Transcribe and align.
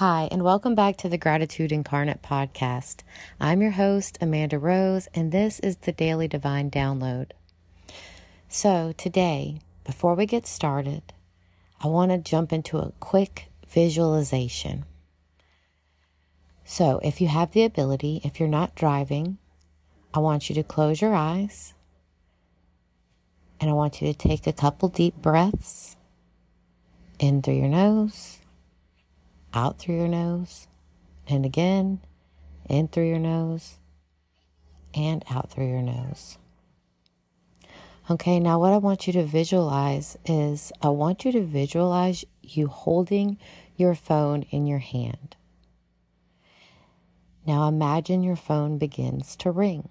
Hi, 0.00 0.30
and 0.30 0.42
welcome 0.42 0.74
back 0.74 0.96
to 0.96 1.10
the 1.10 1.18
Gratitude 1.18 1.70
Incarnate 1.70 2.22
podcast. 2.22 3.02
I'm 3.38 3.60
your 3.60 3.72
host, 3.72 4.16
Amanda 4.18 4.58
Rose, 4.58 5.08
and 5.12 5.30
this 5.30 5.60
is 5.60 5.76
the 5.76 5.92
Daily 5.92 6.26
Divine 6.26 6.70
Download. 6.70 7.32
So, 8.48 8.94
today, 8.96 9.60
before 9.84 10.14
we 10.14 10.24
get 10.24 10.46
started, 10.46 11.12
I 11.84 11.88
want 11.88 12.12
to 12.12 12.16
jump 12.16 12.50
into 12.50 12.78
a 12.78 12.92
quick 12.98 13.50
visualization. 13.68 14.86
So, 16.64 16.98
if 17.04 17.20
you 17.20 17.28
have 17.28 17.50
the 17.50 17.64
ability, 17.64 18.22
if 18.24 18.40
you're 18.40 18.48
not 18.48 18.74
driving, 18.74 19.36
I 20.14 20.20
want 20.20 20.48
you 20.48 20.54
to 20.54 20.62
close 20.62 21.02
your 21.02 21.14
eyes 21.14 21.74
and 23.60 23.68
I 23.68 23.74
want 23.74 24.00
you 24.00 24.10
to 24.10 24.18
take 24.18 24.46
a 24.46 24.54
couple 24.54 24.88
deep 24.88 25.20
breaths 25.20 25.98
in 27.18 27.42
through 27.42 27.56
your 27.56 27.68
nose 27.68 28.39
out 29.52 29.78
through 29.78 29.96
your 29.96 30.08
nose, 30.08 30.68
and 31.26 31.44
again, 31.44 32.00
in 32.68 32.88
through 32.88 33.08
your 33.08 33.18
nose, 33.18 33.78
and 34.94 35.24
out 35.30 35.50
through 35.50 35.68
your 35.68 35.82
nose. 35.82 36.38
Okay, 38.10 38.40
now 38.40 38.58
what 38.58 38.72
I 38.72 38.78
want 38.78 39.06
you 39.06 39.12
to 39.12 39.24
visualize 39.24 40.16
is 40.24 40.72
I 40.82 40.88
want 40.88 41.24
you 41.24 41.32
to 41.32 41.44
visualize 41.44 42.24
you 42.42 42.66
holding 42.66 43.38
your 43.76 43.94
phone 43.94 44.42
in 44.50 44.66
your 44.66 44.78
hand. 44.78 45.36
Now 47.46 47.68
imagine 47.68 48.22
your 48.22 48.36
phone 48.36 48.78
begins 48.78 49.36
to 49.36 49.50
ring, 49.50 49.88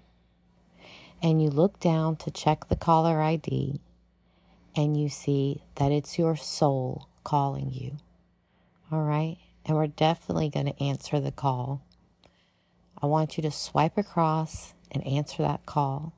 and 1.22 1.42
you 1.42 1.48
look 1.48 1.80
down 1.80 2.16
to 2.16 2.30
check 2.30 2.68
the 2.68 2.76
caller 2.76 3.20
ID, 3.20 3.80
and 4.76 5.00
you 5.00 5.08
see 5.08 5.64
that 5.76 5.90
it's 5.90 6.18
your 6.18 6.36
soul 6.36 7.08
calling 7.24 7.72
you. 7.72 7.96
All 8.92 9.02
right? 9.02 9.38
And 9.64 9.76
we're 9.76 9.86
definitely 9.86 10.48
going 10.48 10.66
to 10.66 10.82
answer 10.82 11.20
the 11.20 11.32
call. 11.32 11.82
I 13.02 13.06
want 13.06 13.36
you 13.36 13.42
to 13.42 13.50
swipe 13.50 13.96
across 13.96 14.74
and 14.90 15.06
answer 15.06 15.42
that 15.42 15.66
call. 15.66 16.12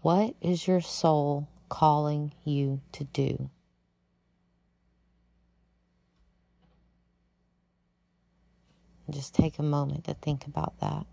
What 0.00 0.34
is 0.40 0.66
your 0.66 0.80
soul 0.80 1.48
calling 1.68 2.32
you 2.44 2.80
to 2.92 3.04
do? 3.04 3.50
Just 9.10 9.34
take 9.34 9.58
a 9.58 9.62
moment 9.62 10.04
to 10.04 10.14
think 10.14 10.46
about 10.46 10.80
that. 10.80 11.06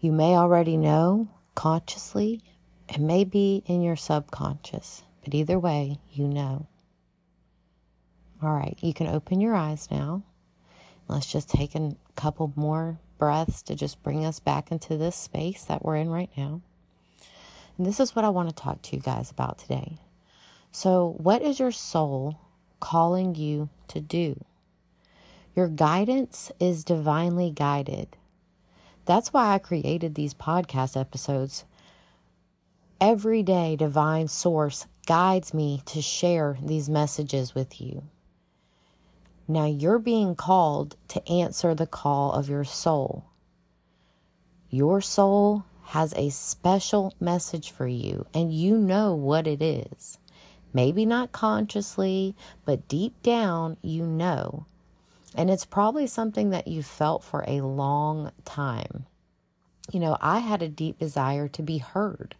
You 0.00 0.12
may 0.12 0.36
already 0.36 0.76
know 0.76 1.28
consciously, 1.54 2.42
it 2.88 3.00
may 3.00 3.24
be 3.24 3.62
in 3.66 3.82
your 3.82 3.96
subconscious, 3.96 5.02
but 5.24 5.34
either 5.34 5.58
way, 5.58 5.98
you 6.12 6.28
know. 6.28 6.66
All 8.42 8.54
right, 8.54 8.76
you 8.82 8.92
can 8.92 9.06
open 9.06 9.40
your 9.40 9.54
eyes 9.54 9.88
now. 9.90 10.22
Let's 11.08 11.30
just 11.30 11.48
take 11.48 11.74
a 11.74 11.96
couple 12.16 12.52
more 12.54 12.98
breaths 13.18 13.62
to 13.62 13.74
just 13.74 14.02
bring 14.02 14.24
us 14.24 14.40
back 14.40 14.70
into 14.70 14.96
this 14.96 15.16
space 15.16 15.64
that 15.64 15.84
we're 15.84 15.96
in 15.96 16.10
right 16.10 16.30
now. 16.36 16.60
And 17.78 17.86
this 17.86 18.00
is 18.00 18.14
what 18.14 18.24
I 18.24 18.28
want 18.28 18.48
to 18.48 18.54
talk 18.54 18.82
to 18.82 18.96
you 18.96 19.00
guys 19.00 19.30
about 19.30 19.58
today. 19.58 19.98
So, 20.70 21.14
what 21.18 21.40
is 21.40 21.58
your 21.58 21.72
soul 21.72 22.38
calling 22.80 23.34
you 23.34 23.70
to 23.88 24.00
do? 24.00 24.44
Your 25.54 25.68
guidance 25.68 26.52
is 26.60 26.84
divinely 26.84 27.50
guided. 27.50 28.16
That's 29.06 29.32
why 29.32 29.54
I 29.54 29.58
created 29.58 30.14
these 30.14 30.34
podcast 30.34 31.00
episodes. 31.00 31.64
Every 33.00 33.42
day, 33.42 33.76
Divine 33.76 34.28
Source 34.28 34.86
guides 35.06 35.54
me 35.54 35.80
to 35.86 36.02
share 36.02 36.58
these 36.62 36.90
messages 36.90 37.54
with 37.54 37.80
you. 37.80 38.02
Now 39.48 39.66
you're 39.66 39.98
being 39.98 40.34
called 40.34 40.96
to 41.08 41.28
answer 41.28 41.74
the 41.74 41.86
call 41.86 42.32
of 42.32 42.48
your 42.48 42.64
soul. 42.64 43.26
Your 44.70 45.00
soul 45.00 45.64
has 45.84 46.12
a 46.14 46.30
special 46.30 47.14
message 47.20 47.70
for 47.70 47.86
you, 47.86 48.26
and 48.34 48.52
you 48.52 48.76
know 48.76 49.14
what 49.14 49.46
it 49.46 49.62
is. 49.62 50.18
Maybe 50.72 51.06
not 51.06 51.30
consciously, 51.30 52.34
but 52.64 52.88
deep 52.88 53.22
down, 53.22 53.76
you 53.82 54.04
know. 54.04 54.66
And 55.34 55.48
it's 55.48 55.64
probably 55.64 56.08
something 56.08 56.50
that 56.50 56.66
you've 56.66 56.86
felt 56.86 57.22
for 57.22 57.44
a 57.46 57.60
long 57.60 58.32
time. 58.44 59.06
You 59.92 60.00
know, 60.00 60.16
I 60.20 60.40
had 60.40 60.60
a 60.60 60.68
deep 60.68 60.98
desire 60.98 61.46
to 61.48 61.62
be 61.62 61.78
heard. 61.78 62.34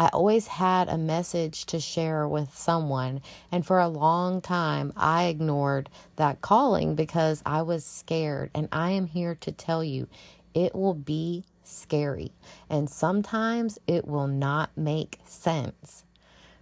I 0.00 0.08
always 0.14 0.46
had 0.46 0.88
a 0.88 0.96
message 0.96 1.66
to 1.66 1.78
share 1.78 2.26
with 2.26 2.56
someone. 2.56 3.20
And 3.52 3.66
for 3.66 3.78
a 3.78 3.86
long 3.86 4.40
time, 4.40 4.94
I 4.96 5.24
ignored 5.24 5.90
that 6.16 6.40
calling 6.40 6.94
because 6.94 7.42
I 7.44 7.60
was 7.60 7.84
scared. 7.84 8.50
And 8.54 8.70
I 8.72 8.92
am 8.92 9.08
here 9.08 9.34
to 9.42 9.52
tell 9.52 9.84
you 9.84 10.08
it 10.54 10.74
will 10.74 10.94
be 10.94 11.44
scary. 11.64 12.32
And 12.70 12.88
sometimes 12.88 13.78
it 13.86 14.08
will 14.08 14.26
not 14.26 14.70
make 14.74 15.18
sense. 15.26 16.04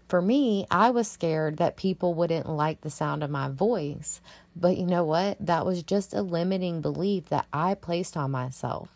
For 0.09 0.21
me, 0.21 0.67
I 0.69 0.91
was 0.91 1.07
scared 1.07 1.59
that 1.59 1.77
people 1.77 2.15
wouldn't 2.15 2.49
like 2.49 2.81
the 2.81 2.91
sound 2.91 3.23
of 3.23 3.31
my 3.31 3.49
voice. 3.49 4.21
But 4.57 4.79
you 4.79 4.87
know 4.87 5.05
what? 5.05 5.37
That 5.39 5.65
was 5.65 5.85
just 5.85 6.13
a 6.13 6.23
limiting 6.23 6.81
belief 6.81 7.29
that 7.29 7.47
I 7.53 7.75
placed 7.75 8.17
on 8.17 8.33
myself. 8.33 8.89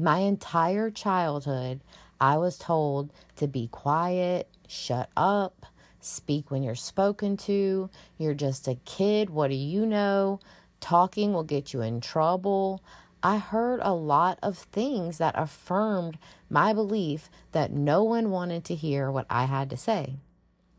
My 0.00 0.18
entire 0.18 0.92
childhood, 0.92 1.80
I 2.20 2.36
was 2.38 2.58
told 2.58 3.12
to 3.36 3.46
be 3.46 3.68
quiet, 3.68 4.48
shut 4.66 5.10
up, 5.16 5.66
speak 6.00 6.50
when 6.50 6.62
you're 6.62 6.74
spoken 6.74 7.36
to. 7.38 7.90
You're 8.18 8.34
just 8.34 8.68
a 8.68 8.76
kid. 8.84 9.30
What 9.30 9.48
do 9.48 9.54
you 9.54 9.86
know? 9.86 10.40
Talking 10.80 11.32
will 11.32 11.44
get 11.44 11.72
you 11.72 11.80
in 11.80 12.00
trouble. 12.00 12.82
I 13.22 13.38
heard 13.38 13.80
a 13.82 13.92
lot 13.92 14.38
of 14.42 14.58
things 14.58 15.18
that 15.18 15.34
affirmed 15.36 16.18
my 16.48 16.72
belief 16.72 17.28
that 17.52 17.72
no 17.72 18.04
one 18.04 18.30
wanted 18.30 18.64
to 18.66 18.74
hear 18.74 19.10
what 19.10 19.26
I 19.28 19.46
had 19.46 19.70
to 19.70 19.76
say. 19.76 20.16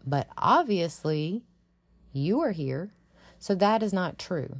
But 0.06 0.28
obviously, 0.38 1.44
you 2.14 2.40
are 2.40 2.52
here, 2.52 2.92
so 3.38 3.56
that 3.56 3.84
is 3.84 3.92
not 3.92 4.18
true. 4.18 4.58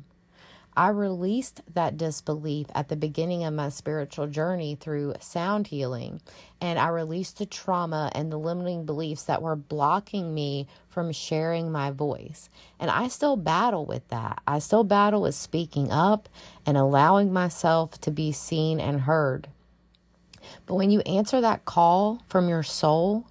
I 0.80 0.88
released 0.92 1.60
that 1.74 1.98
disbelief 1.98 2.68
at 2.74 2.88
the 2.88 2.96
beginning 2.96 3.44
of 3.44 3.54
my 3.54 3.68
spiritual 3.68 4.28
journey 4.28 4.76
through 4.76 5.16
sound 5.20 5.68
healing. 5.68 6.22
And 6.62 6.80
I 6.80 6.88
released 6.88 7.38
the 7.38 7.46
trauma 7.46 8.10
and 8.16 8.32
the 8.32 8.38
limiting 8.38 8.86
beliefs 8.86 9.24
that 9.24 9.42
were 9.42 9.58
blocking 9.58 10.34
me 10.34 10.68
from 10.88 11.12
sharing 11.12 11.70
my 11.70 11.92
voice. 11.92 12.48
And 12.80 12.90
I 12.90 13.10
still 13.10 13.36
battle 13.36 13.86
with 13.86 14.08
that. 14.08 14.42
I 14.48 14.60
still 14.60 14.86
battle 14.86 15.24
with 15.24 15.36
speaking 15.36 15.92
up 15.92 16.30
and 16.66 16.78
allowing 16.78 17.34
myself 17.34 18.00
to 18.00 18.10
be 18.10 18.32
seen 18.32 18.80
and 18.80 19.02
heard. 19.02 19.50
But 20.66 20.76
when 20.76 20.92
you 20.92 21.02
answer 21.02 21.42
that 21.42 21.66
call 21.66 22.24
from 22.30 22.48
your 22.48 22.64
soul, 22.64 23.28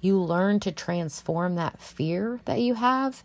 you 0.00 0.20
learn 0.20 0.60
to 0.60 0.70
transform 0.70 1.56
that 1.56 1.82
fear 1.82 2.38
that 2.44 2.60
you 2.60 2.74
have 2.74 3.24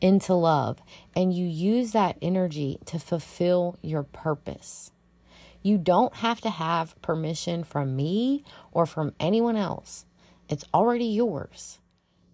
into 0.00 0.34
love 0.34 0.78
and 1.14 1.32
you 1.32 1.46
use 1.46 1.92
that 1.92 2.16
energy 2.20 2.78
to 2.86 2.98
fulfill 2.98 3.78
your 3.82 4.02
purpose. 4.02 4.92
You 5.62 5.78
don't 5.78 6.14
have 6.16 6.40
to 6.42 6.50
have 6.50 7.00
permission 7.02 7.64
from 7.64 7.96
me 7.96 8.44
or 8.70 8.86
from 8.86 9.14
anyone 9.18 9.56
else. 9.56 10.06
It's 10.48 10.64
already 10.72 11.06
yours. 11.06 11.80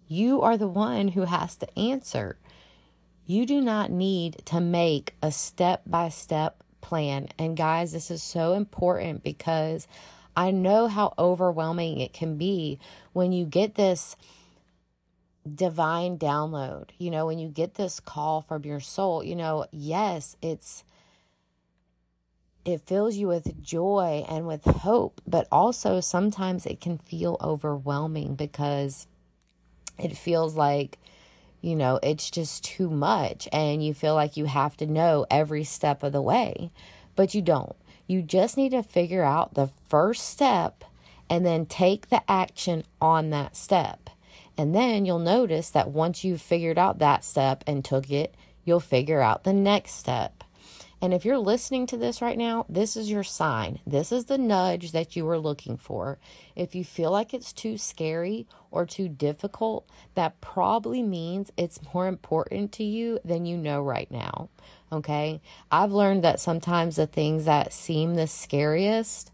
You 0.07 0.41
are 0.41 0.57
the 0.57 0.67
one 0.67 1.09
who 1.09 1.23
has 1.23 1.55
to 1.57 1.79
answer. 1.79 2.37
You 3.25 3.45
do 3.45 3.61
not 3.61 3.89
need 3.89 4.43
to 4.45 4.59
make 4.59 5.15
a 5.21 5.31
step 5.31 5.81
by 5.87 6.09
step 6.09 6.63
plan. 6.81 7.29
And 7.39 7.57
guys, 7.57 7.93
this 7.93 8.11
is 8.11 8.21
so 8.21 8.53
important 8.53 9.23
because 9.23 9.87
I 10.35 10.51
know 10.51 10.87
how 10.87 11.13
overwhelming 11.17 11.99
it 11.99 12.13
can 12.13 12.37
be 12.37 12.79
when 13.13 13.31
you 13.31 13.45
get 13.45 13.75
this 13.75 14.15
divine 15.51 16.17
download. 16.17 16.89
You 16.97 17.11
know, 17.11 17.25
when 17.25 17.39
you 17.39 17.49
get 17.49 17.75
this 17.75 17.99
call 17.99 18.41
from 18.41 18.63
your 18.65 18.79
soul, 18.79 19.23
you 19.23 19.35
know, 19.35 19.65
yes, 19.71 20.35
it's 20.41 20.83
it 22.65 22.81
fills 22.81 23.15
you 23.15 23.27
with 23.27 23.61
joy 23.61 24.25
and 24.29 24.47
with 24.47 24.63
hope, 24.63 25.21
but 25.27 25.47
also 25.51 25.99
sometimes 25.99 26.65
it 26.65 26.79
can 26.79 26.97
feel 26.97 27.37
overwhelming 27.41 28.35
because 28.35 29.07
it 29.99 30.17
feels 30.17 30.55
like 30.55 30.97
you 31.63 31.77
know, 31.77 31.97
it's 32.03 32.29
just 32.29 32.65
too 32.65 32.89
much 32.89 33.47
and 33.53 33.83
you 33.83 33.93
feel 33.93 34.15
like 34.15 34.35
you 34.35 34.45
have 34.45 34.75
to 34.75 34.85
know 34.85 35.25
every 35.31 35.63
step 35.63 36.03
of 36.03 36.11
the 36.11 36.21
way, 36.21 36.69
but 37.15 37.33
you 37.33 37.41
don't. 37.41 37.75
You 38.05 38.21
just 38.21 38.57
need 38.57 38.71
to 38.71 38.83
figure 38.83 39.23
out 39.23 39.53
the 39.53 39.69
first 39.87 40.27
step 40.27 40.83
and 41.29 41.45
then 41.45 41.65
take 41.65 42.09
the 42.09 42.21
action 42.29 42.83
on 43.01 43.29
that 43.29 43.55
step. 43.55 44.09
And 44.57 44.75
then 44.75 45.05
you'll 45.05 45.19
notice 45.19 45.69
that 45.71 45.91
once 45.91 46.23
you've 46.23 46.41
figured 46.41 46.77
out 46.77 46.99
that 46.99 47.23
step 47.23 47.63
and 47.65 47.83
took 47.83 48.11
it, 48.11 48.35
you'll 48.63 48.79
figure 48.79 49.21
out 49.21 49.43
the 49.43 49.53
next 49.53 49.93
step. 49.93 50.43
And 51.03 51.13
if 51.13 51.25
you're 51.25 51.37
listening 51.37 51.85
to 51.87 51.97
this 51.97 52.21
right 52.21 52.37
now, 52.37 52.65
this 52.69 52.95
is 52.95 53.11
your 53.11 53.23
sign. 53.25 53.79
This 53.85 54.13
is 54.13 54.23
the 54.23 54.37
nudge 54.37 54.93
that 54.93 55.17
you 55.17 55.25
were 55.25 55.37
looking 55.37 55.75
for. 55.75 56.17
If 56.55 56.75
you 56.75 56.85
feel 56.85 57.11
like 57.11 57.33
it's 57.33 57.51
too 57.51 57.77
scary 57.77 58.47
or 58.71 58.85
too 58.85 59.09
difficult, 59.09 59.85
that 60.15 60.39
probably 60.39 61.03
means 61.03 61.51
it's 61.57 61.81
more 61.93 62.07
important 62.07 62.71
to 62.73 62.85
you 62.85 63.19
than 63.25 63.45
you 63.45 63.57
know 63.57 63.81
right 63.81 64.09
now. 64.09 64.47
Okay. 64.93 65.41
I've 65.69 65.91
learned 65.91 66.23
that 66.23 66.39
sometimes 66.39 66.95
the 66.95 67.05
things 67.05 67.43
that 67.43 67.73
seem 67.73 68.15
the 68.15 68.25
scariest 68.25 69.32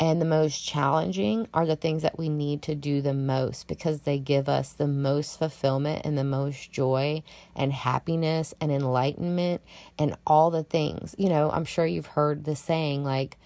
and 0.00 0.20
the 0.20 0.26
most 0.26 0.58
challenging 0.64 1.46
are 1.54 1.66
the 1.66 1.76
things 1.76 2.02
that 2.02 2.18
we 2.18 2.28
need 2.28 2.62
to 2.62 2.74
do 2.74 3.00
the 3.00 3.14
most 3.14 3.68
because 3.68 4.00
they 4.00 4.18
give 4.18 4.48
us 4.48 4.72
the 4.72 4.88
most 4.88 5.38
fulfillment 5.38 6.02
and 6.04 6.18
the 6.18 6.24
most 6.24 6.72
joy 6.72 7.22
and 7.54 7.72
happiness 7.72 8.54
and 8.60 8.72
enlightenment 8.72 9.62
and 9.98 10.16
all 10.26 10.50
the 10.50 10.64
things. 10.64 11.14
You 11.16 11.28
know, 11.28 11.50
I'm 11.50 11.64
sure 11.64 11.86
you've 11.86 12.06
heard 12.06 12.44
the 12.44 12.56
saying 12.56 13.04
like, 13.04 13.38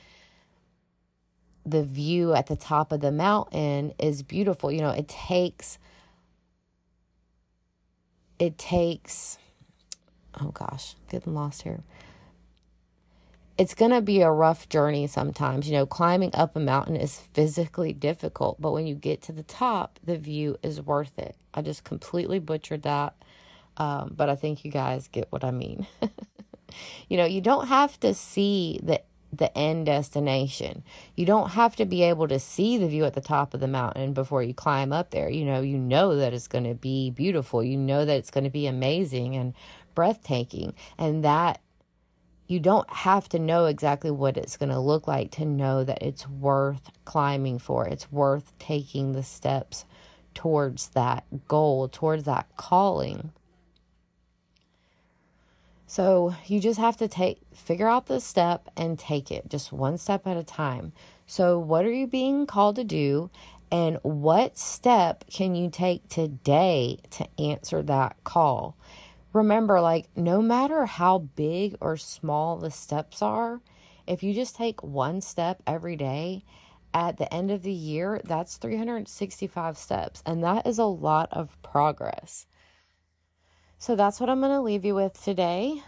the 1.67 1.85
view 1.85 2.33
at 2.33 2.47
the 2.47 2.57
top 2.57 2.93
of 2.93 3.01
the 3.03 3.13
mountain 3.13 3.93
is 3.99 4.23
beautiful. 4.23 4.73
You 4.73 4.81
know, 4.81 4.91
it 4.91 5.07
takes, 5.07 5.79
it 8.39 8.57
takes, 8.57 9.37
oh 10.41 10.51
gosh, 10.51 10.95
getting 11.11 11.35
lost 11.35 11.63
here 11.63 11.83
it's 13.59 13.75
going 13.75 13.91
to 13.91 14.01
be 14.01 14.21
a 14.21 14.31
rough 14.31 14.69
journey 14.69 15.09
sometimes. 15.09 15.69
You 15.69 15.77
know, 15.77 15.87
climbing 15.87 16.31
up 16.33 16.55
a 16.55 16.61
mountain 16.61 16.97
is 16.97 17.19
physically 17.35 17.93
difficult, 17.93 18.61
but 18.61 18.73
when 18.73 18.87
you 18.87 18.95
get 18.95 19.21
to 19.23 19.33
the 19.33 19.43
top, 19.43 19.99
the 20.05 20.17
view 20.17 20.57
is 20.63 20.81
worth 20.81 21.19
it. 21.19 21.35
I 21.53 21.63
just 21.63 21.83
completely 21.83 22.39
butchered 22.39 22.83
that, 22.83 23.15
um, 23.77 24.15
but 24.17 24.29
I 24.29 24.37
think 24.37 24.65
you 24.65 24.71
guys 24.71 25.09
get 25.09 25.31
what 25.31 25.43
I 25.43 25.51
mean. 25.51 25.89
you 27.09 27.17
know, 27.17 27.25
you 27.25 27.41
don't 27.41 27.67
have 27.67 27.99
to 28.01 28.15
see 28.15 28.79
the 28.83 29.03
the 29.31 29.57
end 29.59 29.85
destination. 29.85 30.83
You 31.15 31.27
don't 31.27 31.51
have 31.51 31.77
to 31.77 31.85
be 31.85 32.03
able 32.03 32.29
to 32.29 32.39
see 32.39 32.79
the 32.79 32.89
view 32.89 33.05
at 33.05 33.13
the 33.13 33.21
top 33.21 33.53
of 33.53 33.61
the 33.61 33.69
mountain 33.69 34.15
before 34.15 34.43
you 34.43 34.55
climb 34.55 34.91
up 34.91 35.11
there. 35.11 35.29
You 35.29 35.45
know, 35.45 35.61
you 35.61 35.77
know 35.77 36.17
that 36.17 36.33
it's 36.33 36.49
going 36.49 36.65
to 36.65 36.75
be 36.75 37.11
beautiful. 37.11 37.63
You 37.63 37.77
know 37.77 38.07
that 38.07 38.17
it's 38.17 38.31
going 38.31 38.45
to 38.45 38.51
be 38.51 38.67
amazing 38.67 39.37
and 39.37 39.53
breathtaking. 39.95 40.75
And 40.97 41.23
that 41.25 41.61
you 42.49 42.59
don't 42.59 42.89
have 42.91 43.29
to 43.29 43.39
know 43.39 43.67
exactly 43.67 44.11
what 44.11 44.39
it's 44.39 44.57
going 44.57 44.71
to 44.71 44.81
look 44.81 45.07
like 45.07 45.31
to 45.33 45.45
know 45.45 45.85
that 45.85 46.03
it's 46.03 46.27
worth 46.27 46.91
climbing 47.05 47.59
for. 47.59 47.87
It's 47.87 48.11
worth 48.11 48.59
taking 48.59 49.13
the 49.13 49.23
steps 49.23 49.85
towards 50.35 50.89
that 50.89 51.25
goal, 51.47 51.89
towards 51.89 52.25
that 52.25 52.49
calling. 52.57 53.33
So 55.87 56.35
you 56.47 56.59
just 56.59 56.81
have 56.81 56.97
to 56.99 57.09
take 57.09 57.39
figure 57.55 57.89
out 57.89 58.07
the 58.07 58.21
step 58.21 58.69
and 58.77 58.99
take 58.99 59.31
it 59.31 59.49
just 59.49 59.73
one 59.73 59.99
step 59.99 60.27
at 60.27 60.37
a 60.37 60.43
time. 60.43 60.93
So 61.27 61.59
what 61.59 61.85
are 61.85 61.93
you 61.93 62.07
being 62.07 62.47
called 62.47 62.77
to 62.77 62.85
do 62.85 63.31
and 63.71 63.99
what 64.03 64.57
step 64.57 65.25
can 65.31 65.55
you 65.55 65.69
take 65.69 66.09
today 66.09 66.99
to 67.11 67.29
answer 67.39 67.83
that 67.83 68.17
call? 68.25 68.75
Remember, 69.33 69.81
like, 69.81 70.09
no 70.17 70.43
matter 70.43 70.87
how 70.87 71.19
big 71.19 71.77
or 71.81 71.97
small 71.97 72.57
the 72.57 72.71
steps 72.71 73.23
are, 73.23 73.61
if 74.07 74.23
you 74.23 74.33
just 74.33 74.57
take 74.57 74.83
one 74.83 75.21
step 75.21 75.63
every 75.67 75.97
day, 75.97 76.45
at 76.95 77.19
the 77.19 77.33
end 77.33 77.51
of 77.51 77.63
the 77.63 77.73
year, 77.73 78.21
that's 78.25 78.57
365 78.57 79.77
steps. 79.77 80.23
And 80.25 80.43
that 80.43 80.67
is 80.67 80.79
a 80.79 80.85
lot 80.85 81.29
of 81.33 81.61
progress. 81.63 82.47
So 83.79 83.95
that's 83.95 84.19
what 84.19 84.31
I'm 84.31 84.41
going 84.41 84.53
to 84.53 84.61
leave 84.61 84.85
you 84.85 84.95
with 84.95 85.23
today. 85.23 85.83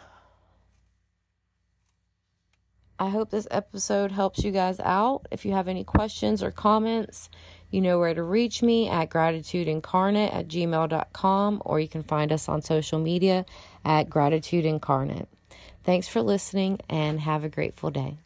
I 2.99 3.09
hope 3.09 3.31
this 3.31 3.49
episode 3.51 4.13
helps 4.13 4.45
you 4.45 4.53
guys 4.53 4.79
out. 4.79 5.27
If 5.31 5.47
you 5.47 5.53
have 5.53 5.69
any 5.69 5.85
questions 5.85 6.43
or 6.43 6.51
comments, 6.51 7.31
you 7.71 7.81
know 7.81 7.99
where 7.99 8.15
to 8.15 8.23
reach 8.23 8.63
me 8.63 8.89
at 8.89 9.11
gratitudeincarnate 9.11 10.35
at 10.35 10.49
gmail.com 10.49 11.63
or 11.65 11.81
you 11.81 11.89
can 11.89 12.03
find 12.03 12.33
us 12.33 12.49
on 12.49 12.63
social 12.63 12.99
media 12.99 13.47
at 13.85 14.11
gratitude 14.11 14.65
incarnate. 14.65 15.29
Thanks 15.85 16.09
for 16.09 16.23
listening 16.23 16.81
and 16.89 17.21
have 17.21 17.45
a 17.45 17.49
grateful 17.49 17.91
day. 17.91 18.19